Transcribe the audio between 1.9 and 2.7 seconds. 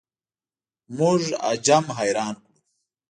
حیران کړو.